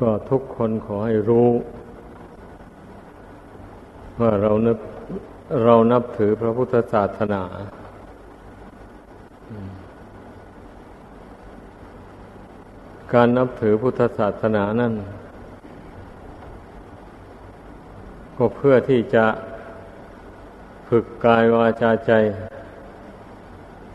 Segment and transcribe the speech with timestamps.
[0.00, 1.48] ก็ทุกคนขอให้รู้
[4.20, 4.78] ว่าเรานับ
[5.64, 7.42] เรานับถือพระพุทธศาสนา
[13.12, 14.94] การนับถือพุทธศาสนานั่น
[18.36, 19.26] ก็เพื่อที่จะ
[20.88, 22.12] ฝึกกายวาจาใจ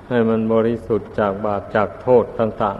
[0.07, 2.79] ให้มันบริสุทธิ์จากบาปจากโทษต่าง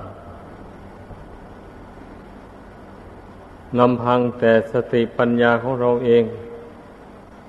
[3.75, 6.23] ๆนำพังแต่สติปัญญาของเราเอง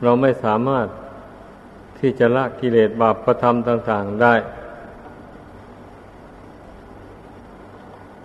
[0.03, 0.87] เราไม่สามารถ
[1.99, 4.35] ที่จะละกิเลสบาปประทำต่างๆได้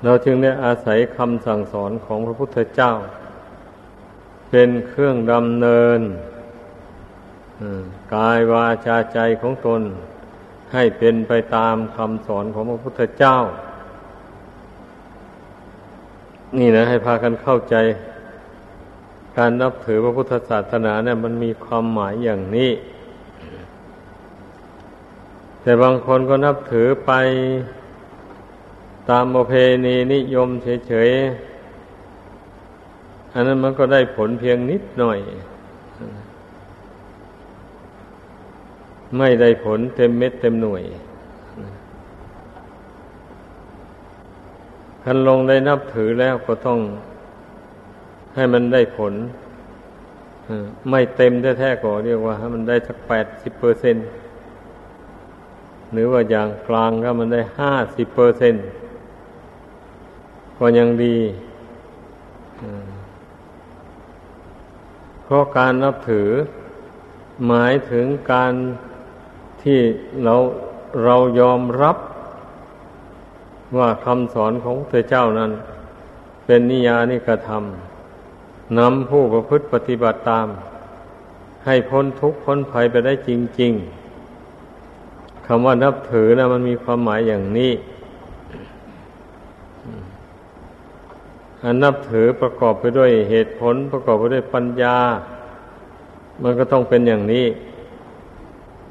[0.03, 2.93] เราจึงได้อาศัยคำสั่งสอนของพระพุทธเจ้า
[4.49, 5.99] เป็นเครื่องดำเนิน
[8.15, 9.81] กายวาจาใจของตน
[10.73, 13.38] ให้เป็นไปตามคำสอนของพระพุทธเจ้า
[16.57, 17.75] นี่นะ ให้พากันเข้าใจ
[19.38, 22.71] การนับถือพระพุทธศาสนาเนี่ยมันมีความหมายอย่างนี้
[25.61, 27.11] แต่บางคนก็นับถือไป
[29.09, 29.53] ตามประเพ
[29.85, 30.49] ณีนิยม
[30.88, 35.19] เฉยๆ อันนั้นมันก็ได้ผลเพียงนิดหน่อย
[39.17, 40.83] ไม่ได้ผลเต็มเม็ดเต็มหน่วย
[45.03, 46.80] คันลงได้นับถือแล้วก็ต้อง
[48.35, 49.13] ให้มันได้ผล
[50.89, 53.95] ไม่เต็มแท้ๆก็เรียกว่าให้มันได้สักแปดสิบเปอร์เซ็น
[55.91, 58.55] หรือว่าอย่างกลางก็มันได้ห้าสิบเปอร์เซ็น
[60.58, 61.17] ก็ยังดี
[65.23, 66.30] เพราะการนับถือ
[67.47, 68.53] หมายถึงการ
[69.63, 69.80] ที่
[70.23, 70.36] เรา
[71.03, 71.97] เรายอมรับ
[73.77, 75.52] ว่าคำสอนของพระเจ้านั้น
[76.45, 80.48] เป็นนิยานิกระทำนำผู้ประพฤติปฏิบัติตาม
[81.65, 83.30] ให้พ้นทุกข์พ้นภัยไปได้จ
[83.61, 83.73] ริง
[84.59, 87.71] ๆคำว่านับถือนะมันมีความหมายอย่างนี้
[91.64, 94.98] อันนับถือประกอบไปด้วยเหตุผล ประกอบไปด้วยปัญญา
[96.43, 97.45] มันก็ต้องเป็นอย่างนี้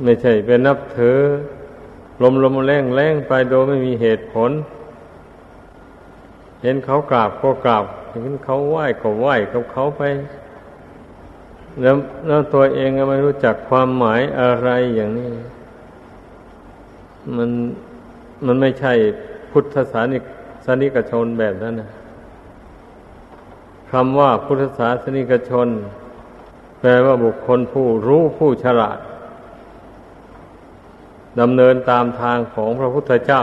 [0.03, 1.19] ไม่ใช่เป็นนับถือ
[2.23, 4.51] ลมลมแรงแรงไปโดยไม่มีเหตุผล
[6.63, 7.85] เห็นเขากราบก็กราบ
[8.23, 10.03] เห็นเขาไหว้ก็ไหว้กับเขาไป
[11.81, 15.31] แล้วแล้วตัวเองก็ไม่รู้จักความหมายอะไรอย่างนี้
[17.37, 17.51] มัน
[18.47, 18.93] มันไม่ใช่
[19.51, 20.23] พุทธศาสนิก
[20.67, 21.91] สนิกชนแบบนั้นนะ
[23.91, 25.69] คำว่าพุทธศาสนิกชน
[26.81, 28.99] แปลว่าบุคคลผู้รู้ผู้ฉลาด
[31.39, 33.43] ดำเนินตามทางของพระพุทธเจ้า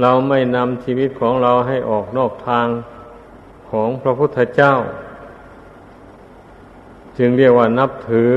[0.00, 2.66] เราไม่นำชีวิตของเราให้ออกนอกทาง
[3.70, 4.72] ของพระพุทธเจ้า
[7.18, 8.34] จึงเรียกว่านับถือ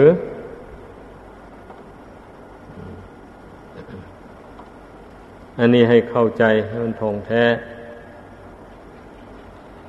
[5.59, 7.43] อันนี้ให้เข้าใจให้มันทงแท้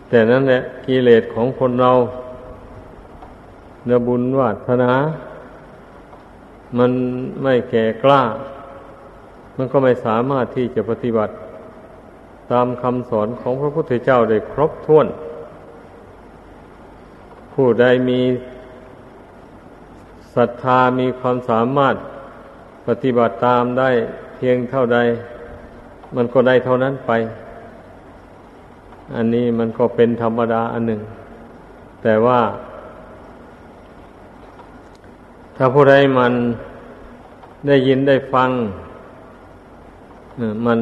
[0.09, 1.93] แต่นั้นแหละกิเลสของคนเรา
[3.85, 4.93] เนื้อบุญวาสนา
[6.79, 6.91] มัน
[7.43, 8.23] ไม่แก่กล้า
[9.57, 11.35] มันก็ไม่สามารถที่จะปฏิบัติ
[12.53, 15.07] ตามคำสอนของพระพุทธเจ้าได้ครบถ้วน
[17.53, 18.21] ผู้ใดมี
[20.35, 21.95] ศรัทธามีความสามารถ
[22.89, 23.91] ปฏิบัติตามได้
[24.37, 24.99] เพียงเท่าใด
[26.17, 27.11] มันก็ได้เท่านั้นไป
[29.15, 31.01] อันนี้มันก็เป็นธรรมดาอันหนึ่ง
[32.03, 32.41] แต่ว่า
[35.63, 36.33] ถ้าผู้ใดมัน
[37.67, 38.51] ได้ยินได้ฟัง
[40.67, 40.81] มัน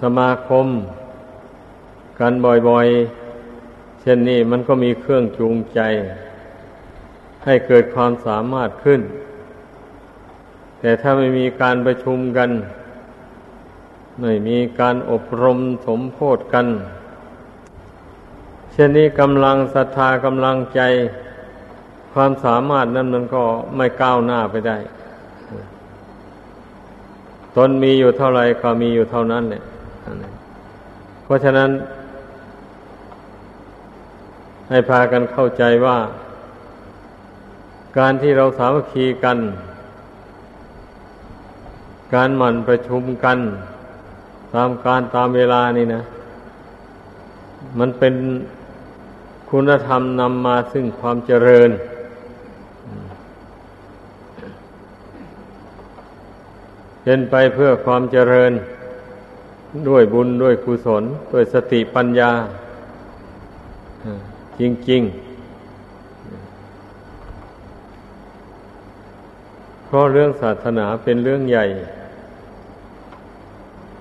[0.00, 0.66] สมาคม
[2.18, 2.32] กัน
[2.68, 5.80] บ่อยๆ เช่นนี้มันก็มีเครื่องจูงใจ
[7.44, 9.00] ให้เกิดความสามารถขึ้น
[10.80, 12.50] แต่ถ้าไม่มีการประชุมกัน
[14.20, 16.66] ไม่มีการอบรมสมโพธกัน
[18.72, 20.82] เช่นนี้กำลังศรัทธากำลังใจ
[22.12, 23.42] ความสามารถนั้นมันก็
[23.76, 24.78] ไม่ก้าวหน้าไปได้
[27.56, 29.62] ตนมีอยู่เท่าไรก็มีอยู่เท่านั้นเนี่ย
[31.24, 31.70] เพราะฉะนั้น
[34.68, 35.98] ให้พากันเข้าใจว่า
[37.98, 39.38] การที่เราสามัคคีกัน
[42.14, 43.38] การหมั่นประชุมกัน
[44.54, 46.02] ตามการตามเวลานี่นะ
[47.78, 48.14] มันเป็น
[49.50, 51.70] คุณธรรมนำมาซึ่งความเจริญ
[57.04, 58.52] เป็นไปเพื่อความเจริญ
[59.88, 62.30] ด้วยบุญด้วยกุศล ด้วยสติปัญญา
[64.60, 65.30] จริง ๆ
[69.84, 71.64] เพราะเรื่องศาสนาเป็นเรื่องใหญ่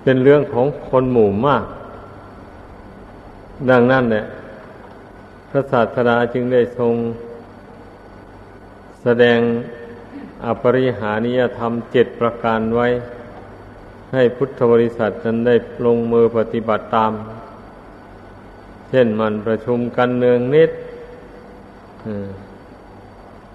[0.03, 1.65] เป็นเรื่องของคนหมู่มาก
[3.69, 4.25] ดังนั้นเนี่ย
[5.49, 6.93] พระศาสดาจึงได้ทรง
[9.03, 9.39] แสดง
[10.45, 12.87] อปริหานิยธรรมเจ็ดประการไว้
[14.13, 15.55] ให้พุทธบริษัทนั้นได้
[15.85, 17.11] ลงมือปฏิบัติตาม
[18.89, 20.71] เช่นมันประชุมกันเนืองนิด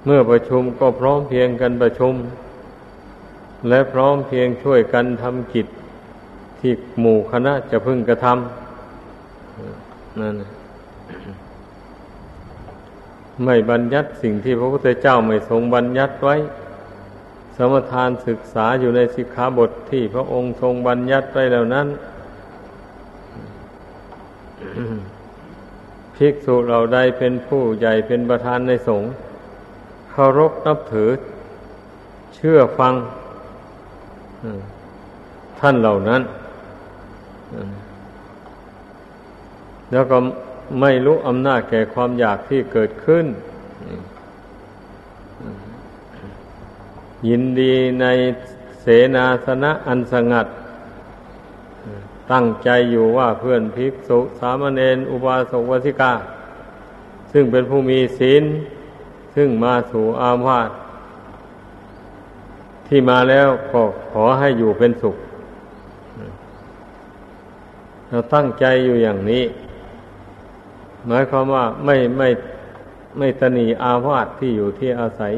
[0.05, 2.15] เมื่อประชุมก็พร้อมเพียงกันประชุม
[3.69, 5.67] และพร้อมเพียงช่วยกันทำกิจ
[6.61, 10.35] ที่หมู่คณะจะพึงกระทำนั่น
[13.45, 16.37] ไม่บัญญัติสิ่งที่พระพุทธเจ้าไม่ทรงบัญญัติไว้
[17.57, 21.87] สมทานศึกษาอยู่ในสิกขาบทที่พระองค์ทรงบัญญัติไว้แล้วนั้น
[26.15, 29.11] ภิกษุเราใดเป็นผู้ใหญ่เป็นประธานในสงฆ์
[30.11, 31.11] เคารพนับถือ
[32.35, 32.95] เชื่อฟัง
[35.61, 36.23] ท่านเหล่านั้น
[39.93, 40.19] แล้วก็
[40.81, 43.27] ไม่รู้อำนาจแก่ความอยากที่เกิดขึ้น
[47.29, 48.07] ยินดีใน
[48.81, 50.47] เสนาสนะอันสงัด
[52.33, 56.13] ตั้งใจอยู่ว่าเพื่อนภิกษุสามเณรอุบาสกวสิกา
[57.33, 58.45] ซึ่งเป็นผู้มีศีล
[59.35, 60.71] ซึ่งมาสู่อาวาส
[62.87, 63.83] ที่มาแล้วก็
[64.13, 65.17] ขอให้อยู่เป็นสุข
[68.09, 69.45] เราตั้งใจอยู่อย่างนี้
[71.07, 72.29] หมายความว่าไม่ไม่
[73.19, 75.35] ไม่ตนีอาวาสที่อยู่ที่อาศัย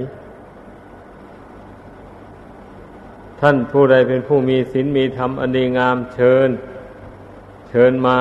[3.40, 6.48] ท่านผู้ใดเป็นผู้มีศีลมีธรรมอันดีงามเชิญ
[7.70, 8.18] เชิญมา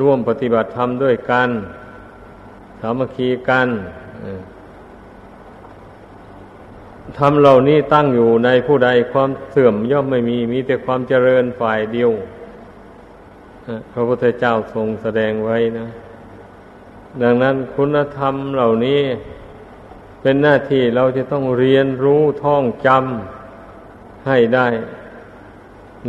[0.00, 1.48] ร่วมปฏิบัติธรรมด้วยกัน
[2.80, 3.68] สามัคคีกัน
[7.18, 12.10] ทำเหล่านี้ตั้งอยู่ในผู้ใดความเสื่อมย่อมไม่มี มีแต่ความเจริญฝ่ายเดียว
[13.92, 15.86] พระพุทธเจ้าทรงแสดงไว้นะ
[17.22, 19.02] ดังนั้นคุณธรรมเหล่านี้
[20.22, 23.41] เป็นหน้าที่เราจะต้องเรียนรู้ท่องจำ
[24.26, 24.68] ให้ได้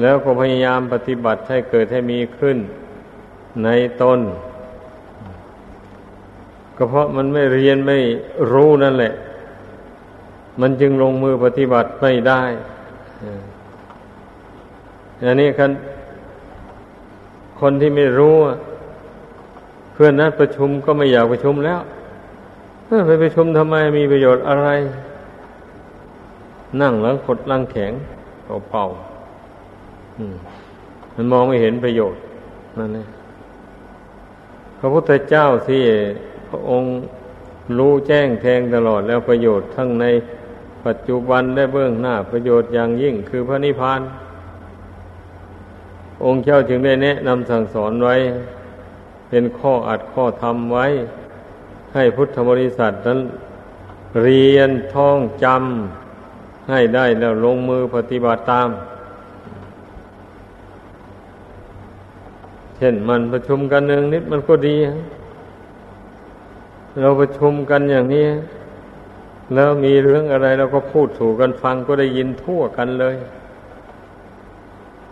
[0.02, 2.58] แล้วก็พยายามปฏิบัติให้เกิดให้มีขึ้น
[3.64, 3.70] ใน
[4.02, 4.20] ตน
[6.78, 7.98] ก็เพราะมันไม่เรียนไม่
[8.52, 9.14] รู้นั่นแหละ
[10.62, 12.42] มันจึงลงมือปฏิบัติไม่ได้
[15.24, 15.72] อันนี้คัน
[17.62, 18.36] คนที่ไม่รู้
[19.94, 21.82] เพื่อนนัดประชุมก็ไม่อยากประชุมแล้ว
[23.08, 24.68] ไปประชุมทำไมมีประโยชน์อะไร
[26.82, 27.92] นั่งหลังขดลังแข็ง
[28.70, 32.22] เป่าๆมันมองไม่เห็นประโยชน์
[32.80, 33.08] นั่นเอง
[34.80, 35.84] พระพุทธเจ้าที่
[36.50, 36.90] พระองค์
[37.78, 40.06] รู้แจ้งแทงตลอดแล้วประโยชน์ทั้งใน
[40.86, 44.02] ปัจจุบันและเบื้องหน้าประโยชน์อย่างยิ่งคือพระนิพพาน
[46.26, 48.16] องค์เจ้าจึงได้แนะนำสั่งสอนไว้
[49.30, 50.86] เป็นข้ออัดข้อทำไว้
[51.94, 53.20] ให้พุทธบริษัทนั้น
[54.24, 56.03] เรียนท่องจำ
[56.70, 58.70] ให้ได้แล้วลงมือปฏิบัติตาม
[62.78, 64.76] เช่นมันประชุมกันหนึ่งนิดมันก็ดี
[67.02, 68.28] เราประชุมกันอย่างนี้
[69.54, 73.16] แล้วมีเรื่องอะไรเราก็พูดถูกกันฟังก็ได้ยินทั่วกันเลย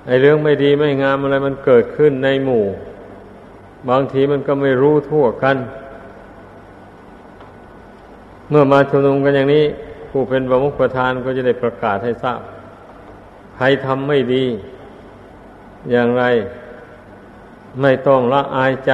[0.06, 2.64] ไอ้เรื่องไม่ดีไม่งามอะไรมันเกิดขึ้นในหมู่
[3.90, 5.58] บางทีมันก็ไม่รู้ทั่วกัน
[8.50, 9.66] เมื่อมาชุมนุมกันอย่างนี้
[10.12, 12.42] ผู้เป็นประมุขประธานก็จะได้ประกาศให้ทราบ
[13.56, 14.46] ใครทำไม่ดี
[15.92, 16.24] อย่างไร
[17.82, 18.92] ไม่ต้องละอายใจ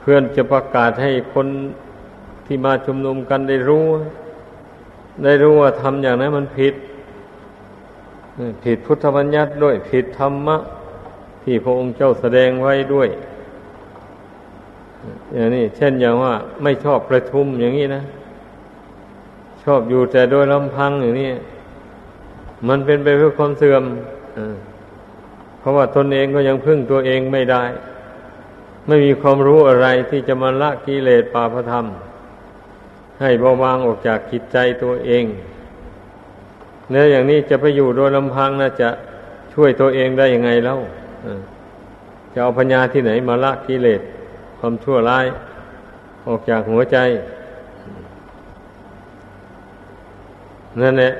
[0.00, 1.46] เพื่อนจะประกาศให้คน
[2.46, 3.86] ที่มาชุมนุมกันได้รู้
[5.24, 6.74] ได้รู้ว่าทำอย่างนั้นมันผิด
[8.64, 10.56] ผิดพุทธบัญญัติด้วย ผิดธรรมะ
[11.42, 13.08] ที่พระองค์เจ้าแสดงไว้ด้วย
[15.34, 18.02] อย่างนี้เช่นอย่างว่าไม่ชอบประชุมอย่างนี้นะ
[19.64, 21.30] ชอบอยู่แต่โดยลำพังอย่างนี้
[22.68, 23.82] มันเป็นไปเพื่อความเสื่อม
[25.58, 27.62] เพราะว่าตนเองก็ยังพึ่งตัวเองไม่ได้
[28.86, 31.86] ไม่มีความรู้อะไรที่จะมาละกิเลสปาพธรรม
[33.20, 35.24] ให้เบาบางออกจากจิตใจตัวเอง
[36.90, 38.88] เนื้ออย่างนี้จะไปอยู่โดยลำพังนะจะ
[39.52, 40.78] ช่วยตัวเองได้ยังไงแล้ว
[42.32, 44.00] จะเอาปัญญาที่ไหนมาละกิเลส
[44.58, 45.26] ความชั่วร้าย
[46.26, 46.98] ออกจากหัวใจ
[50.80, 51.12] นั่นแหละ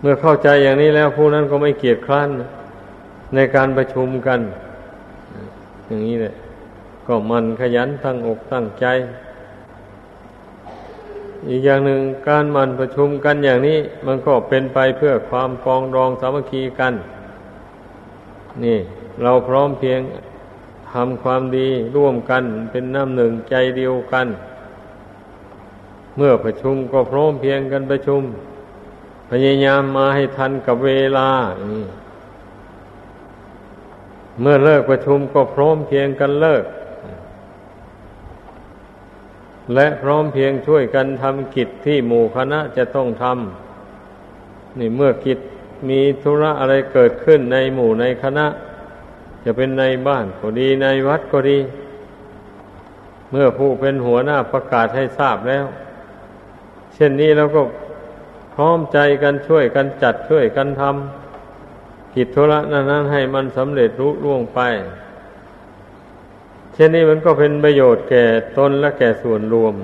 [0.00, 2.28] เมื่อเข้าใจอย่างนี้แล้วผู้นั้นก็ไม่เกียจคร้าน
[3.34, 4.40] ในการประชุมกัน
[5.86, 6.34] อย่างนี้แหละ
[7.06, 8.86] ก็มันขยันตั้งอกตั้งใจ
[11.48, 16.94] อีกอย่างหนึ่งการมันประชุมกันอย่างนี้ มันก็เป็นไปเพื่อความปองรองสามัคคีกัน
[18.64, 18.78] นี่
[19.22, 20.00] เราพร้อมเพียง
[20.92, 24.26] ทำความดีร่วมกันเป็นน้ำหนึ่งใจเดียวกัน
[26.16, 28.22] เมื่อประชุมก็พร้อมเพียงกันประชุม
[29.30, 31.28] พยายามมาให้ทันกับเวลา
[34.40, 36.64] เมื่อเลิกประชุมก็พร้อมเพียงกันเลิก
[39.74, 45.38] และพร้อมเพียงช่วยกันทำกิจที่หมู่คณะจะต้องทำนี่เมื่อกิจ
[45.88, 48.46] มีธุระอะไรเกิดขึ้นในหมู่ในคณะ
[49.50, 51.58] จะเป็นในบ้านก็ดีในวัดก็ดี
[53.30, 55.66] เมื่อผู้เป็นหัวหน้าประกาศให้ทราบแล้ว
[56.94, 57.62] เช่นนี้เราก็
[58.54, 64.60] พร้อมใจกันช่วยกันจัดช่วยกันทำกิจธุระนั้นให้มันสำเร็จรุ่ล่วงไป
[66.74, 68.24] เช่นนี้มันก็เป็นประโยชน์แก่
[68.56, 69.74] ตนและแก่ส่วนรวม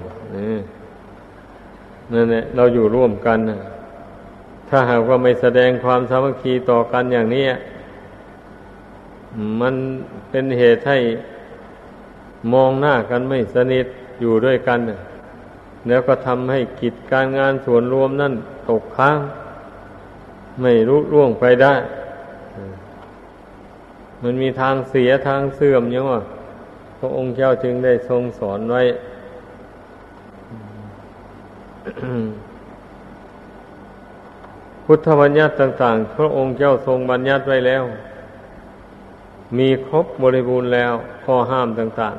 [2.12, 3.38] นั่นแหละเราอยู่ร่วมกัน
[4.68, 7.44] ถ้าหากว่าไม่แสดงความสามัคคีต่อกันอย่างนี้
[9.60, 9.74] มัน
[10.30, 10.98] เป็นเหตุให้
[12.52, 13.86] มองหน้ากันไม่สนิท
[14.20, 14.78] อยู่ด้วยกัน
[15.88, 18.34] แล้วก็ทำให้กิจการงานส่วนรวมนั่น
[18.68, 19.18] ตกค้าง
[20.62, 21.74] ไม่รู้ร่วงไปได้
[24.22, 26.22] มันมีทางเสียทางเสื่อมเยอะ
[26.98, 28.82] พระองค์เจ้าจึงได้ทรงสอนไว้
[34.84, 37.84] พุทธบัญญัติต่าง ๆ พระองค์เจ้าทรงบัญญัติไว้แล้ว
[39.58, 40.92] มีครบบริบูรณ์แล้ว
[41.24, 42.16] ข้อห้ามต่าง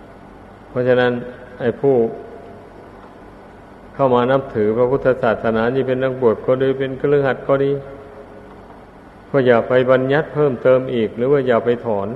[0.00, 1.12] ๆ เพราะฉะนั้น
[1.60, 1.94] ไอ้ผู้
[3.94, 7.72] เข้ามานับถือพระพุทธศาสนานี่เป็นนักบวชก็ดีเป็นเครือขัดก็ดี
[9.30, 12.08] ก็อย่าไปบัญญัติเพิ่มเติมอีก หรือว่าอย่าไปถอน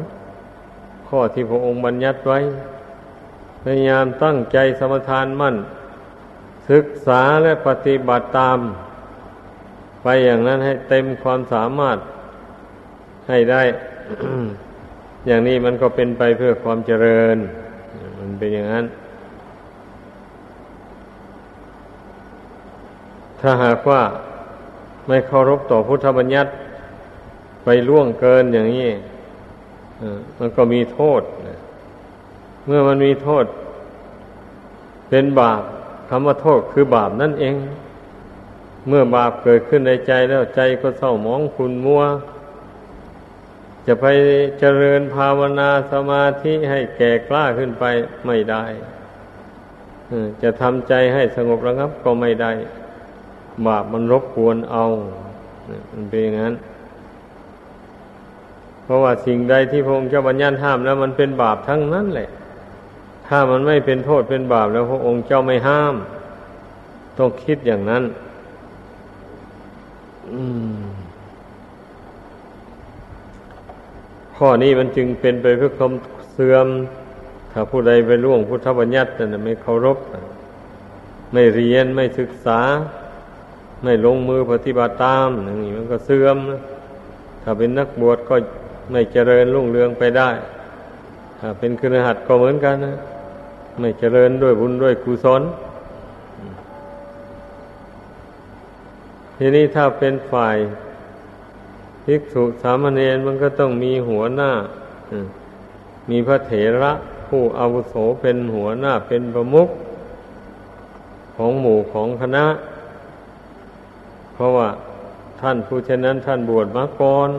[1.09, 2.39] ข้อที่พระองค์บัญญัติไว้
[3.63, 5.57] พยายามตั้งใจสมทานมั่น
[6.71, 8.59] ศึกษาและปฏิบัติตาม
[10.03, 11.99] ไปอย่างนั้นให้เต็มความสามารถ
[13.29, 13.63] ให้ได้
[15.27, 17.37] อย่างนี้มันก็เป็นไปเพื่อความเจริญ
[18.19, 18.85] มันเป็นอย่างนั้น
[23.41, 24.03] ถ้าหากว่า
[25.09, 26.51] ไม่เคารพต่อพุทธบัญญัติ
[27.65, 28.91] ไปล่วงเกินอย่างนี้
[30.39, 31.23] มันก็มีโทษ
[32.67, 33.45] เมื่อมันมีโทษ
[35.09, 35.63] เป็นบาป
[36.09, 37.55] คำว่าโทษคือบาปนั่นเอง
[38.89, 42.03] เมื่อบาปเกิดขึ้นในใจแล้วใจก็เศร้าหมองขุนมัว
[43.87, 44.07] จะไป
[44.59, 47.85] เจริญภาวนาสมาธิให้แก่กล้าขึ้นไป
[48.27, 48.65] ไม่ได้
[50.43, 52.53] จะทำใจให้สงบระงับก็ไม่ได้
[53.67, 54.85] บาปมันรบกวนเอา
[55.93, 56.55] มันเป็นอย่างนั้น
[58.85, 62.29] เพราะว่าสิ่งใดที่พระองค์เจ้าบัญญัติห้ามแล้ว มันเป็นบาปทั้งนั้นแหละ
[63.29, 65.95] ถ้ามันไม่เป็นโทษเป็นบาปแล้วพระองค์เจ้าไม่ห้าม
[67.19, 68.03] ต้องคิดอย่างนั้น
[70.33, 70.43] อื
[70.77, 70.83] ม
[74.45, 75.93] ข้อนี้มันจึงเป็นไปเพื่อความ
[76.33, 76.67] เสื่อม
[77.53, 79.99] ถ้าผู้ใดไปล่วงพุทธบัญญัติแต่ไม่เคารพ
[81.33, 82.61] ไม่เรียนไม่ศึกษา
[83.83, 86.37] ไม่ลงมือปฏิบัติตามอย่างนี้มันก็เสื่อม
[87.43, 88.35] ถ้าเป็นนักบวชก็
[88.91, 90.31] ไม่เจริญรุ่งเรืองไปได้
[91.39, 92.97] ถ้าเป็นครหัสก็เหมือนกันนะ
[93.81, 95.43] ไม่เจริญด้วยบุญด้วยกุศล
[99.37, 100.57] ทีนี้ถ้าเป็นฝ่าย
[102.05, 104.51] ภิกษุสามเณรมันก็ต้องมีหัวหน้า
[106.11, 106.93] มีพระเถระ
[107.29, 109.69] ผู้อาวุโสเป็นหัวหน้าเป็นประมุข
[111.37, 112.47] ของหมู่ของคณะ
[114.35, 114.69] เพราะว่า
[115.41, 117.31] ท่านผู้เช่นนั้นท่านบวชมาก่อน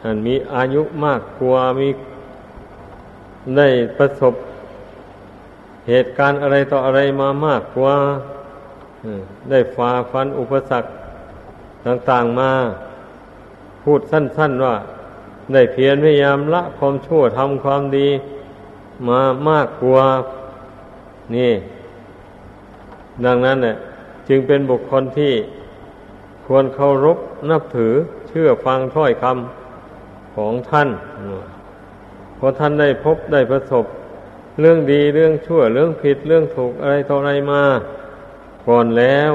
[0.00, 1.88] ท่านมีอายุมากกว่ามี
[3.56, 4.34] ได้ประสบ
[5.88, 7.94] เหตุการณ์อะไรต่ออะไรมามากกว่า
[9.50, 10.90] ได้ฝ่าฟันอุปสรรค
[11.86, 12.50] ต่างๆมา
[13.82, 14.74] พูดสั้น ๆว่า
[15.52, 18.08] ได้เพียรพยายามละความชั่วทำความดี
[19.08, 20.06] มามากกว่า
[21.34, 21.52] นี่
[23.24, 23.76] ดังนั้นเนี่ย
[24.28, 25.34] จึงเป็นบุคคลที่
[26.46, 27.18] ควรเคารพ
[27.50, 27.92] นับถือ
[28.28, 30.88] เชื่อฟังถ้อยคำของท่าน
[32.38, 33.84] พอท่านได้พบได้ประสบ
[34.60, 37.62] เรื่องดีเรื่องชั่วเรื่องผิดเรื่องถูกอะไรต่ออะไรมา
[38.66, 39.34] ก่อนแล้ว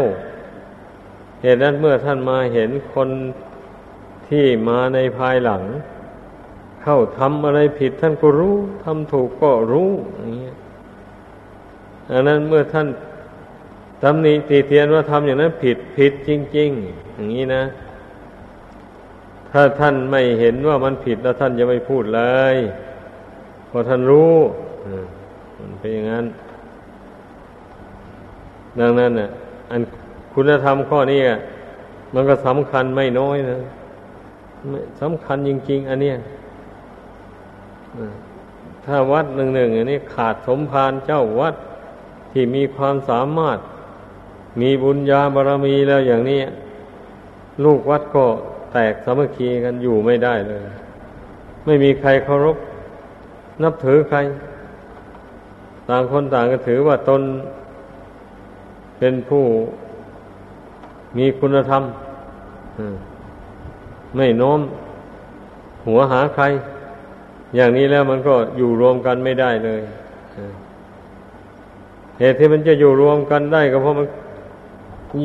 [1.41, 3.09] เหตุนั้นเมื่อท่านมาเห็นคน
[4.27, 5.63] ที่มาในภายหลัง
[6.83, 10.51] เข้าทำอะไรผิดท่านก็รู้ทำถูกก็รู้อย่างนี้
[12.11, 12.87] อันนั้นเมื่อท่าน
[14.03, 17.63] ตำหนิตีเตียนว่าทำอย่างนั้นผิดผิดจริง ๆ อย่างนี้นะ
[19.51, 22.21] ถ้าท่านไม่เห็นว่ามันผิดแล้วท่านจะไม่พูดเล
[22.53, 22.55] ย
[23.67, 24.35] เพราะท่านรู้
[25.59, 26.25] มันเป็นอย่างนั้น
[28.79, 29.29] ดังนั้นน่ะ
[29.71, 29.81] อัน
[30.35, 31.21] คุณธรรมข้อนี้
[32.13, 33.57] มันก็สำคัญไม่น้อยนะ
[35.01, 36.17] สำคัญจริง ๆ อันเนี้ย
[38.85, 41.55] ถ้าวัดหนึ่งหนึ่งอันนี้ขาดสมภารเจ้าวัด
[42.31, 43.57] ที่มีความสามารถ
[44.61, 46.41] มีบุญญาบารมีแล้วอย่างนี้
[47.63, 48.25] ลูกวัดก็
[48.71, 50.61] แตกสามัคคีกันอยู่ไม่ได้เลย
[51.65, 52.57] ไม่มีใครเคารพ
[53.63, 54.17] นับถือใคร
[55.89, 57.21] ต่างคนต่างก็ถือว่าตน
[58.99, 59.45] เป็นผู้
[61.17, 61.83] มีคุณธรรม
[64.15, 64.59] ไม่โน้ม
[65.87, 66.43] หัวหาใคร
[67.55, 69.81] อย่างนี้แล้วมันก็อยู่รวมกันไม่ได้เลย
[72.19, 74.07] เหตุที่มันจะอยู่รวมกันได้ก็เพราะมัน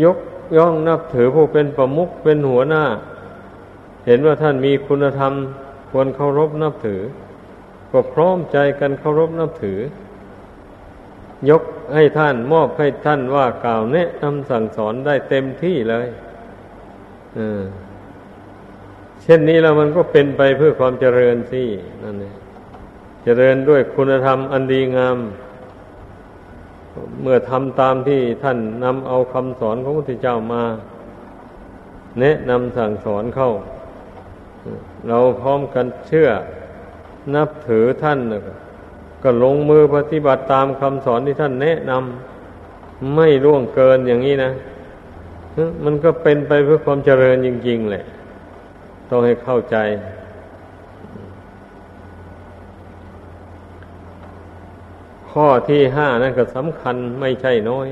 [0.05, 0.19] ยก
[0.57, 2.85] ย่องนับถือผู้เป็นประมุขเป็นหัวหน้า
[4.07, 5.33] เห็นว่าท่านมีคุณธรรม
[5.91, 7.01] ควรเคารพนับถือ
[7.91, 9.79] ก็พร้อมใจกันเคารพนับถือ
[11.49, 11.63] ยก
[11.95, 16.09] ให้ท่านมอบให้ท่านว่ากล่าวแนะนำสั่งสอนได้เต็มที่เลย
[19.23, 21.63] เช่นนี้แล้วมันก็เป็นไปเพื่อความเจริญสิ
[22.05, 22.35] นั่นเอง
[23.25, 25.19] เจริญด้วยคุณธรรมอันดีงาม
[27.23, 30.65] เมื่อทำตามที่ท่านนำเอาคำสอนของพระพุทธเจ้ามา
[32.21, 33.51] แนะนำสั่งสอนเข้า
[35.09, 36.29] เราพร้อมกันเชื่อ
[37.35, 38.19] นับถือท่าน
[39.23, 44.51] ก็ลงมือปฏิบัติตามคำสอนที่ท่านแนะนำไม่ล่วงเกินอย่างนี้นะ
[45.85, 48.05] มันก็เป็นไปเพื่อความเจริญจริงๆแหละ
[49.11, 49.77] ต้องให้เข้าใจ
[55.31, 57.89] ข้อที่ห้านั่นก็สำคัญไม่ใช่น้อย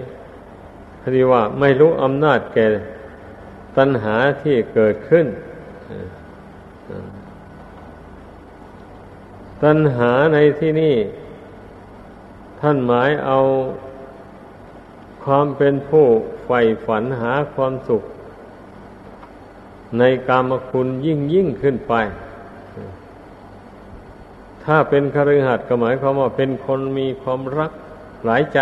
[1.02, 2.66] คือว่าไม่รู้อำนาจแก่
[3.76, 5.26] ตัณหาที่เกิดขึ้น
[9.62, 10.96] ตัณหาในที่นี่
[12.60, 13.38] ท่านหมายเอา
[15.24, 16.06] ความเป็นผู้
[16.44, 18.02] ใฝ่ฝันหาความสุข
[19.98, 21.94] ในกามคุณยิ่งยิ่งขึ้นไป
[24.64, 27.72] ถ้าเป็นคฤหัสถ์ก็หมายความว่าเป็นคนมีความรัก
[28.24, 28.58] หลายใจ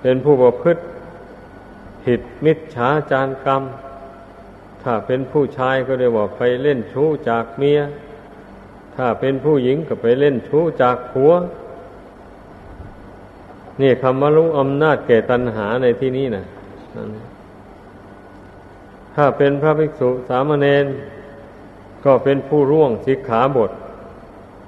[0.00, 0.82] เป็นผู้ประพฤติ
[2.04, 3.62] ผิดมิจฉาจารกรรม
[4.82, 7.80] ถ้าเป็นผู้ชายก็เรียกว่าไปเล่นชู้จากเมีย
[8.96, 11.32] ถ้าเป็นผู้หญิงก็ไปเล่นชู้จากผัว
[13.80, 16.44] นี่คำว่ารู้อำนาจแก่ตัณหาในที่นี้นะ
[19.14, 20.86] ถ้าเป็นพระภิกษุสามเณร
[22.04, 23.70] ก็เป็นผู้ร่วงสิกขาบท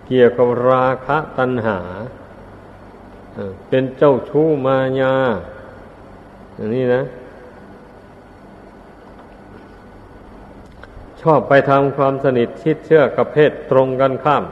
[0.07, 1.79] เกี่ยวกับราคะตัณหา
[3.69, 5.15] เป็นเจ้าชู้มายา
[6.55, 7.03] อย่างนี้นะ
[11.33, 14.45] อบไปทำความสนิทชิดเชื่อกับเพศตรงกันข้าม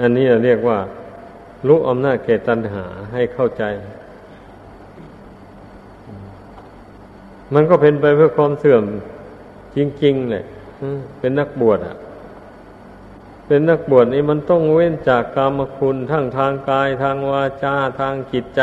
[0.00, 0.78] อันนี้เราเรียกว่า
[1.66, 3.64] รู้อำนาจเกตัญหาให้เข้าใจ
[7.54, 8.82] มันก็เป็นไปเพื่อความเสื่อม
[9.76, 10.44] จริงๆเลย
[11.18, 11.96] เป็นนักบวชอะ
[13.46, 18.60] เป็นนักบวชนี่มันต้องเว้นจากกรรมคุณทั้งทางกายทางวาจาทางจิตใจ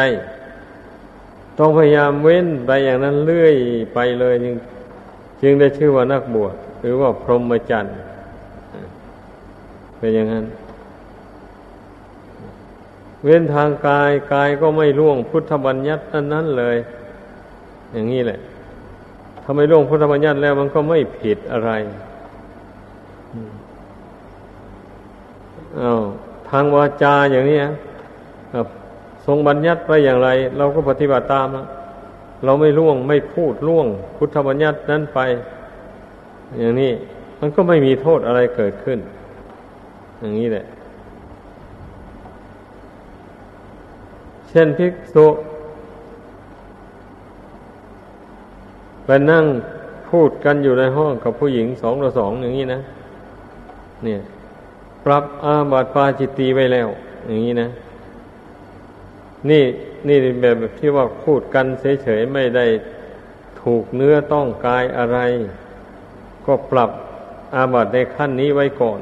[1.60, 3.56] ต้องพยายามเว้นไปอย่างนั้นเรื่อย
[3.94, 4.56] ไปเลยจึง
[5.42, 7.96] จึงได้ชื่อว่านักบวชหรือว่าพรหมจรรย์
[9.98, 10.46] เป็นอย่างนั้น
[13.24, 16.78] เว้นทางกายกายก็ไม่ล่วงพุทธบัญญัตินั้นนั้นเลย
[17.94, 18.39] อย่างนี้แหละ
[19.44, 21.72] ถ้าไม่ล่วงพุทธบัญญัติแล้วมันก็ไม่ผิดอะไร
[25.80, 26.02] อา้าว
[26.50, 27.60] ทางวาจาอย่างนี้
[29.26, 31.48] ทรงบัญญัติไว้อย่างไร เราก็ปฏิบัติตาม
[32.46, 35.20] เราไม่ล่วงไม่พูดล่วง พุทธบัญญัตินั้นไป
[36.60, 36.92] อย่างนี้
[37.40, 39.00] มันก็ไม่มีโทษอะไรเกิดขึ้น
[40.20, 40.66] อย่างนี้แหละ
[44.50, 45.28] เช่นภิกษุ
[49.06, 49.46] ไปนั่ง
[50.10, 52.80] พูดกันอยู่ในห้องกับผู้หญิงสองต่อสองอย่างนี้นะ
[54.04, 54.20] เนี่ย
[55.06, 56.88] ปรับอาบัติปาจิตตีไว้แล้ว
[57.28, 57.68] อย่างนี้นะ
[59.49, 59.63] นี่
[60.08, 61.65] นี่แบบที่ว่าพูดกัน
[62.03, 62.65] เฉยๆไม่ได้
[63.62, 65.19] ถูกเนื้อต้องกายอะไร
[66.45, 66.91] ก็ปรับ
[67.56, 68.99] อาบัติในขั้นนี้ไว้ก่อน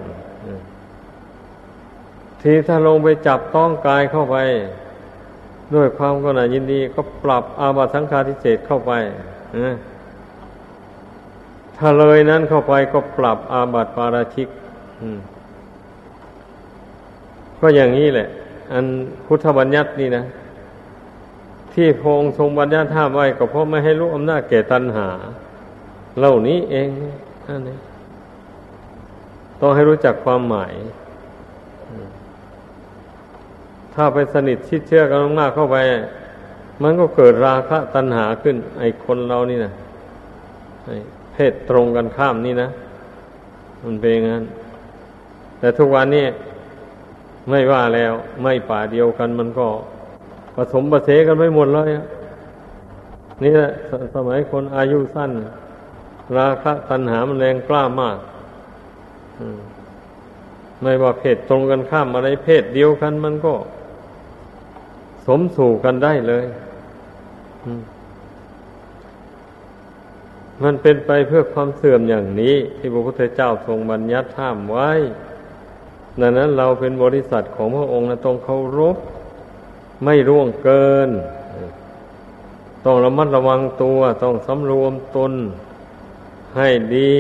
[2.42, 4.38] ทีถ้าลงไปจับต้องกายเข้าไป
[5.76, 8.92] ด้วยความก็หนายินดีก็ปรับอาบัติสังฆาทิเศษเข้าไป
[11.78, 14.48] ถ้าเลยนั้นเข้าไปก็ปรับอาบัติปาราชิก
[17.62, 18.28] ก็อย่างนี้แหละ
[18.72, 18.86] อัน
[19.26, 20.24] พุทธบัญญัตินี่นะ
[21.74, 25.08] ที่พงทรงบัญญัติห้ามไว้ก็เพราะไม่ให้รู้อำนาจแก่ตัณหา
[26.20, 26.90] เหล่านี้เอง
[27.48, 27.80] นั่นเอง
[29.60, 30.74] ต้องให้รู้จักความหมาย
[33.94, 35.78] ถ้าไปสนิทชิดเชื่อกันมากเข้าไป
[36.84, 39.72] มันก็เกิดราคะตัณหาขึ้น ไอ้คนเรานี่นะ
[41.34, 42.70] เพศตรงกันข้ามนี่นะ
[43.84, 44.44] มันเป็นงั้น
[45.60, 46.26] แต่ทุกวันนี้
[47.50, 49.68] ไม่ว่าแล้ว ไม่ป่าเดียวกันมันก็
[50.56, 51.90] ผสมประเสกันไปหมดเลย
[53.44, 55.32] นี่แหละสสมัยคนอายุสั้น
[56.38, 58.18] ราคะตัณหามันแรงกล้ามาก
[60.82, 63.54] ไม่ว่าเพศตรงกันข้ามอะไรเพศเดียวกันมันก็
[65.28, 66.46] สมสู่กันได้เลย
[70.64, 74.90] มันเป็นไปเพื่อความเสื่อมอย่างนี้ ที่พระพุทธเจ้าทรงบัญญัติห้ามไว้
[76.20, 78.98] ดังนั้นเราเป็นบริษัทของพระองค์นะต้องเคารพ
[80.04, 81.10] ไม่ร่วงเกิน
[82.86, 85.34] ต้องระมัดระวังตัว ต้องสำรวมตน
[86.58, 87.14] ให้ดี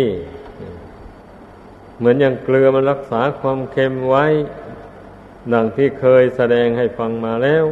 [1.98, 4.26] เหมือนอย่างเกลือมันรักษาความเค็มไว้
[5.54, 7.66] ดังที่เคยแสดงให้ฟังมาแล้ว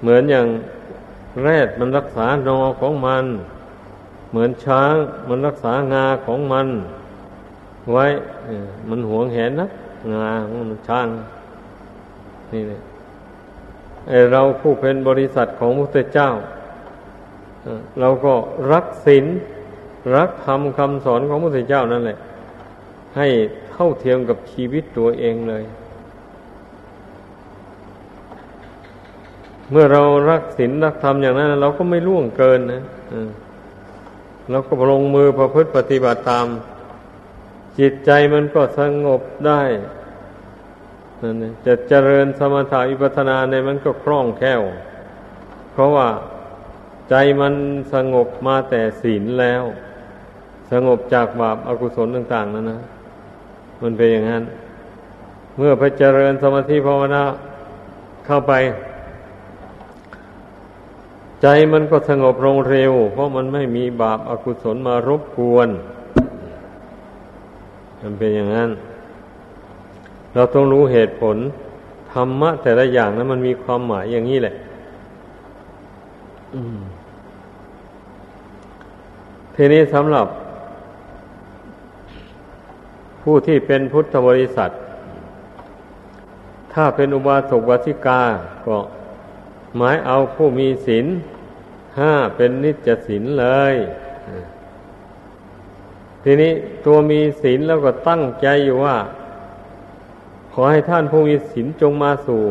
[0.00, 0.46] เหมือนอย่าง
[1.42, 3.24] แรดมันรักษานอของมัน
[4.30, 4.94] เหมือนช้าง
[5.28, 6.66] มันรักษางาของมัน
[7.90, 8.06] ไว้
[8.88, 9.68] มันหวงแหนนะ
[10.14, 11.06] งาของมันช้าง
[12.52, 12.82] นี่เนี่ย
[14.32, 16.30] เราผู้เป็นบริษัทของพระพุทธเจ้า
[18.00, 18.34] เราก็
[18.72, 19.26] รักศีล
[20.16, 22.18] รักธรรมคำสอนของพระพุทธเจ้านั่นแหละ
[23.16, 23.28] ให้
[23.70, 25.64] เท่าเทียมกับชีวิตตัวเองเลย
[29.70, 32.82] เมื่อเรารักศีลรักธรรมอย่างนั้น เราก็ไม่ล่วงเกินนะ
[34.50, 36.46] เราก็ลงมือประพฤติปฏิบัติตาม
[37.78, 39.62] จิตใจมันก็สงบได้
[41.22, 44.62] นั่นจะเจริญสมถะอิปัฏนาในมันก็คล่องแคล่ว
[45.72, 46.08] เพราะว่า
[47.10, 47.54] ใจมัน
[47.94, 49.64] สงบมาแต่ศีลแล้ว
[50.72, 52.80] สงบจากบาปอากุศลต่าง ๆนั่นนะ
[53.82, 54.44] มันเป็นอย่างนั้น
[55.56, 57.22] เมื่อไปเจริญสมาธิภาวนา
[58.26, 58.52] เข้าไป
[61.42, 65.68] ใจมันก็สงบลงเร็ว เพราะมันไม่มีบาปอากุศลมารบกวน
[68.02, 68.70] มันเป็นอย่างนั้น
[70.34, 71.36] เราต้องรู้เหตุผล
[72.12, 74.54] ธรรมะ แต่ละอย่างนั้นมันมีความหมายอย่างนี้แหละ
[79.54, 80.26] ทีนี้สำหรับ
[83.22, 84.70] ผู้ที่เป็นพุทธบริษัท
[86.72, 88.22] ถ้าเป็นอุบาสกวาสิกา
[88.66, 88.78] ก็
[89.76, 91.06] หมายเอาผู้มีศีล
[91.98, 93.74] ห้าเป็นนิจศีลเลย
[96.24, 96.52] ทีนี้
[96.86, 98.96] ตัวมีศีลแล้วก็ตั้งใจอยู่ว่า
[100.52, 102.42] ขอให้ท่านผู้มีศีลจงมาสู่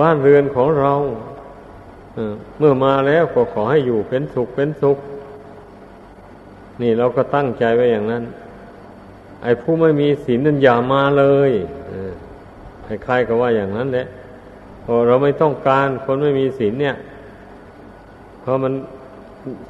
[0.00, 0.92] บ้านเรือนของเรา
[2.58, 4.98] เมื่อมาแล้วก็ขอให้อยู่เป็นสุขเป็นสุข
[6.82, 8.24] นี่เราก็ตั้งใจไว้อย่างนั้น
[9.42, 11.50] ไอ้ผู้ไม่มีศีลนั้นอย่ามาเลย
[12.86, 14.06] คล้ายๆกับว่าอย่างนั้นแหละ
[14.84, 16.96] พอเราไม่ต้องการคนไม่มีศีลเนี่ย
[18.40, 18.72] เพราะมัน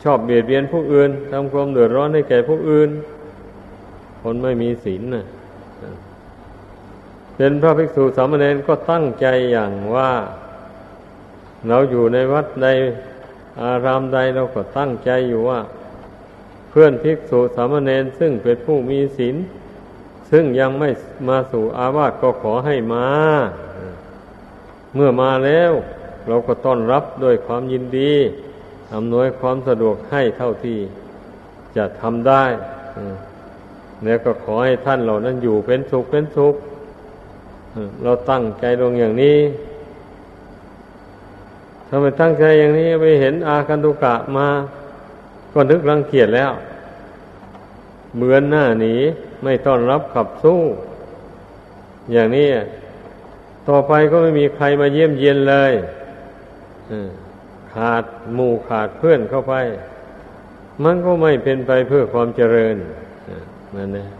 [0.02, 2.90] ชอบเบียดเบียนผู้อื่นทำความเดือดร้อนให้แก่ผู้อื่น
[4.22, 5.26] คนไม่มีศีลน่ะ
[7.36, 10.12] เป็นพระภิกษุสามเณรก็ตั้งใจอย่างว่า
[11.68, 12.66] เราอยู่ในวัดใด
[13.62, 15.60] อารามใดเราก็ตั้งใจอยู่ว่า
[16.70, 19.36] เพื่อนภิกษุสามเณรซึ่งเป็นผู้มีศีล
[20.30, 20.90] ซึ่งยังไม่
[21.28, 23.06] มาสู่อาวาสก็ขอให้มา
[24.94, 25.72] เมื่อมาแล้ว
[26.28, 28.14] เราก็ต้อนรับด้วยความยินดี
[28.94, 30.78] อำนวยความสะดวกให้เท่าที่
[31.76, 32.44] จะทำได้
[34.04, 36.54] แล้วก็ขอให้ท่านเหล่านั้นอยู่เป็นสุขเป็นสุข
[38.02, 39.38] เราตั้งใจลงอย่างนี้
[41.88, 44.48] ถ้าไม่ตั้งใจอย่างนี้ไปเห็นอาคันตุกะมา
[45.52, 46.52] ก็นึกรังเกียจแล้ว
[48.16, 48.94] เบือนหน้าหนี
[49.42, 50.60] ไม่ต้อนรับขับสู้
[52.12, 52.48] อย่างนี้
[53.68, 55.72] ต่อไปก็ไม่มีใครมาเยี่ยมเยียนเลย
[57.74, 58.04] ขาด
[58.34, 59.54] หมู่ขาดเพื่อนเข้าไป
[60.84, 62.76] มันก็ไม่เป็นไปเพื่อความเจริญ
[63.76, 64.10] นั่นเอง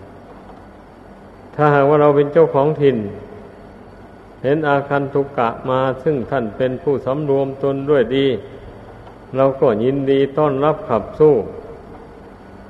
[1.55, 2.99] ถ้าหากว่าเราเป็นเจ้าของถิ่น
[4.43, 8.27] เห็นอาคันตุกะมาซึ่งท่านเป็นผู้สำรวมตนด้วยดี
[9.37, 11.35] เราก็ยินดีต้อนรับขับสู้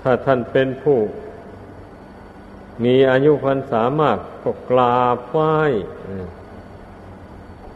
[0.03, 0.99] ถ้าท่านเป็นผู้
[2.85, 5.55] มีอายุพรรษามากก็กราบไหว้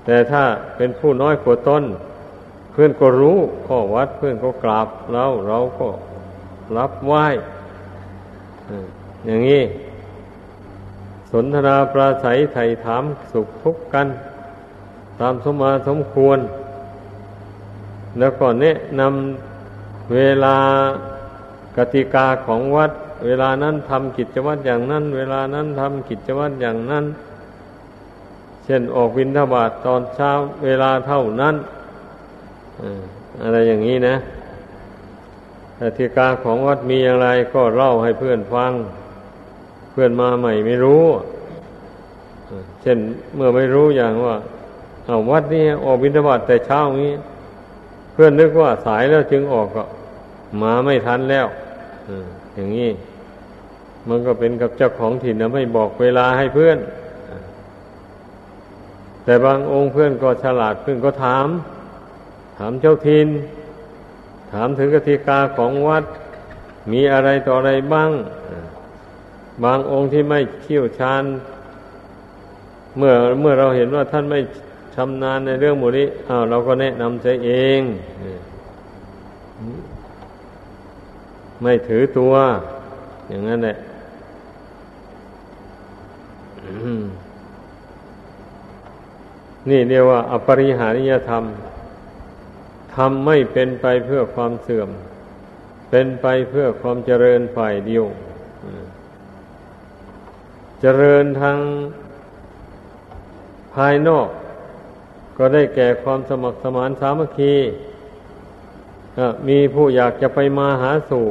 [0.04, 0.44] แต่ถ้า
[0.76, 1.84] เป็นผู้น้อยกว่าต้น
[2.74, 5.88] เพื่อนก็รู้ข้อวัดเพื่อนก็กราบเราเราก็
[6.76, 7.26] รับไหว้
[9.26, 9.62] อย่างนี้
[11.30, 14.06] สนทนาปราศัยไถ่ถามสุขทุกข์กัน
[15.20, 16.38] ตามสมมาสมควร
[18.18, 20.56] แล้วก็แนะนำเวลา
[21.76, 22.92] กติกาของวัด
[23.26, 27.04] เวลานั้นทำกิจวัตรอย่างนั้น เวลานั้นทำกิจวัตรอย่างนั้น
[28.64, 30.30] เช่นออกวินทบาทตอนเช้า
[30.64, 31.54] เวลาเท่านั้น
[33.42, 34.16] อะไรอย่างนี้นะ
[35.80, 38.72] กติกาของวัดมีอย่างไรก็เล่าให้เพื่อนฟัง
[39.92, 41.04] เพื่อนมาใหม่ไม่รู้
[42.82, 42.98] เช่น
[43.34, 44.36] เมื่อไม่รู้อย่างว่า
[45.06, 47.14] เอาวัดนี้ออกบิณฑบาตแต่เช้านี้
[48.12, 49.84] เพื่อนนึกว่าสายแล้วจึงออกก็
[50.62, 51.46] มาไม่ทันแล้ว
[52.54, 52.90] อย่างนี้
[54.08, 56.78] มันก็เป็นกับเจ้าของถิ่นนะไม่บอกเวลาให้เพื่อน
[59.24, 61.46] แต่บางองค์เพื่อนก็ฉลาดเพื่อนก็ถาม
[62.56, 63.28] ถามเจ้าทิน
[64.52, 66.04] ถามถึงกติกาของวัด
[66.92, 68.10] มีอะไรต่ออะไรบ้าง
[69.64, 71.22] บางองค์ที่ไม่เชี่ยวชาญ
[72.96, 74.40] เมื่อเมื่อเราเห็นว่าท่านไม่
[74.94, 77.80] ชำนาญในเรื่องหมู่นี้อ้าวเราก็แนะนำใช้เอง
[81.62, 82.32] ไม่ถือตัว
[83.28, 83.76] อย่างนั้นแหละ
[89.70, 91.42] นี่เรียกว่า อปริหานิยธรรม
[92.96, 94.90] ทำไม่เป็นไปเพื่อความเสื่อม
[95.90, 98.04] เป็นไปเพื่อความเจริญฝ่ายเดียว
[100.80, 101.58] เจริญทาง
[103.74, 104.28] ภายนอก
[105.38, 107.54] ก็ได้แก่ความสมัครสมานสามัคคี
[109.48, 111.26] มีผู้อยากจะไปมาหาสู่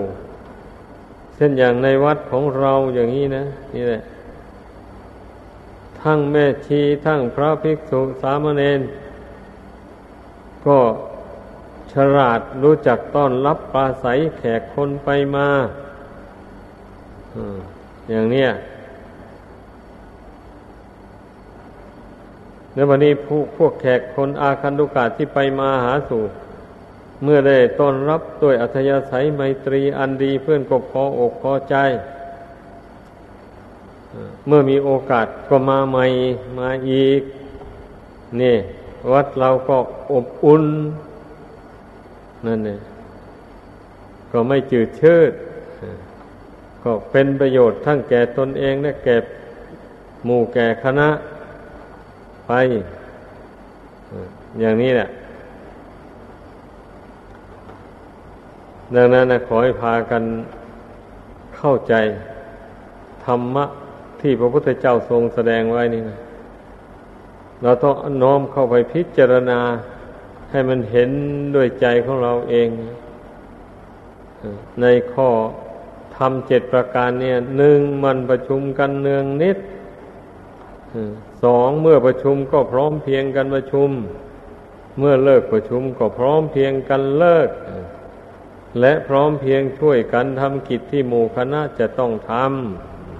[1.36, 4.02] เช่นอย่างในวัดของเราอย่างนี้นะ นี่แหละ
[6.02, 8.82] ทั้งแม่ชีทั้งพระภิกษุสามเณร
[10.65, 10.78] ก็
[11.93, 14.06] ฉลาดรู้จักต้อนรับปลาใส
[14.38, 15.47] แขกคนไปมา
[18.10, 18.49] อย่างเนี้ย
[22.73, 26.23] แล้ววันนี้พวกพวกแขกคนอาคันตุกาที่ไปมาหาสู่
[27.23, 31.75] เมื่อได้ต้อนรับด้วยอัธยาศัยไมตรีอันดีเพื่อนก็พออกพอใจ
[34.47, 36.06] เมื่อมีโอกาสก็มาใหม่
[36.60, 37.21] มาอีก
[38.41, 38.56] นี่
[39.13, 39.77] วัดเราก็
[40.13, 40.65] อบอุ่น
[42.47, 42.82] นั่นเอง
[44.32, 45.32] ก็ไม่จืดชืด
[46.84, 49.15] ก็เป็นประโยชน์ทั้งแก่ตนเองและแก่
[50.25, 51.10] หมู่แก่คณะ
[52.47, 52.51] ไป
[54.60, 55.08] อย่างนี้แหละ
[58.95, 60.23] ดังนั้นนะขอให้พากัน
[61.58, 61.93] เข้าใจ
[63.25, 63.65] ธรรมะ
[64.21, 66.17] ที่พระพุทธเจ้าทรงแสดงไว้นี่นะ
[67.63, 69.60] เราต้องน้อมเข้าไปพิจารณา
[70.54, 71.12] ให้มันเห็น
[71.56, 72.70] ด้วยใจของเราเอง
[74.82, 75.30] ในข้อ
[76.16, 79.58] ทำเจ็ดประการเนี่ยหนึ่งมันประชุมกันเนืองนิด
[81.44, 83.89] สองเมื่อประชุมก็พร้อมเพียงกันประชุม
[85.00, 87.50] เมื่อเลิกประชุมก็พร้อมเพียงกันเลิก
[88.80, 92.32] และพร้อมเพียงช่วยกันทำกิจที่หมู่คณะจะต้องท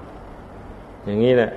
[0.08, 1.50] ำอย่างนี้แหละ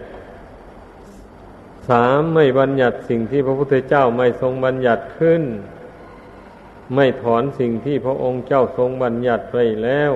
[1.89, 5.43] สามไม่บัญญัติสิ่งที่พระพุทธเจ้าไม่ทรงบัญญัติขึ้น
[6.95, 10.11] ไม่ถอนสิ่งที่พระองค์เจ้าทรงบัญญัติไว้แล้ว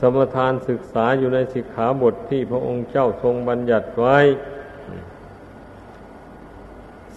[0.00, 4.18] สมทานศึกษาอยู่ในสิกขาบทที่พระองค์เจ้าทรงบัญญัติไว้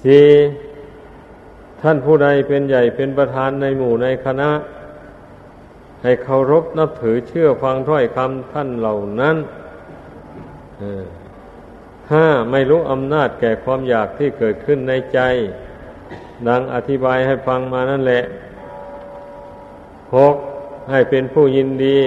[0.03, 0.27] สี่
[1.81, 4.51] ท่านผู้ใดเป็นใหญ่เป็นประธานในหมู่ในคณะ
[6.03, 9.37] ให้เคารพนับถือเชื่อฟังถ้อยคำท่านเหล่านั้น
[12.11, 15.19] ห้าไม่รู้อำนาจแก่ความอยากที่เกิดขึ้นในใจ
[16.47, 18.23] ดังอธิบายให้ฟังมานั่นแหละ
[20.15, 20.35] หก
[20.91, 21.99] ให้เป็นผู้ยินดี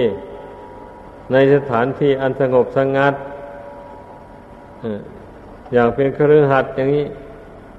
[1.31, 3.13] ในสถานที่อันสงบสงัด
[5.73, 7.05] อย่างเป็นครือหัดอย่างนี้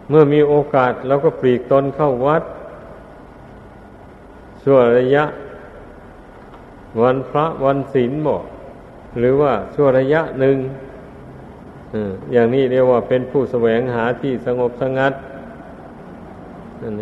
[0.08, 2.42] เมื่อมีโอกาสเราก็ปลีกตนเข้าวัด
[4.62, 5.24] ชั่วระยะ
[7.02, 8.44] วันพระวันศีลบอก
[9.18, 10.56] หรือว่าชั่วระยะหนึ่ง
[12.32, 15.12] อย่างนี้เรียกว่าเป็นผู้แสวงหาที่สงบสงัด
[16.82, 16.94] นั่น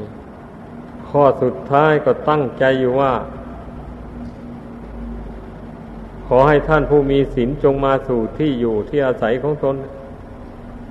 [1.09, 3.13] ข้อสุดท้ายก็ตั้งใจอยู่ว่า
[6.27, 9.77] ขอให้ท่านผู้มีศีลจงมาสู่ที่อยู่ที่อาศัยของตน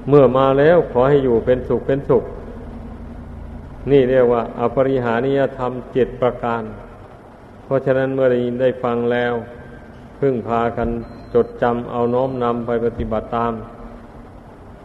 [0.10, 2.24] เมื่อมาแล้วขอให้อยู่เป็นสุขเป็นสุข
[3.92, 6.64] นี่เรียกว่า อปริหานิยธรรมเจ็ดประการ
[7.64, 9.34] เพราะฉะนั้นเมื่อได้ยินได้ฟังแล้ว
[10.20, 10.90] พึ่งพากัน
[11.34, 13.54] จดจำเอาน้อมนำไปปฏิบัติตาม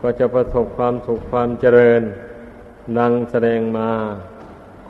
[0.06, 2.02] ก็จะประสบความสุขความเจริญ
[2.98, 3.90] ดังแสดงมา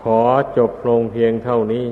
[0.03, 0.21] ขอ
[0.59, 1.89] จบลงเพียงเท่านี้